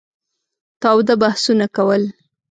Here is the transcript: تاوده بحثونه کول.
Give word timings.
تاوده 0.81 1.13
بحثونه 1.21 1.65
کول. 1.75 2.03